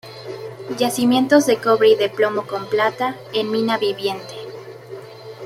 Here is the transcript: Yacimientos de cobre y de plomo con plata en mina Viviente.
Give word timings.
Yacimientos 0.79 1.45
de 1.45 1.57
cobre 1.57 1.89
y 1.89 1.95
de 1.95 2.09
plomo 2.09 2.47
con 2.47 2.67
plata 2.67 3.17
en 3.33 3.51
mina 3.51 3.77
Viviente. 3.77 4.33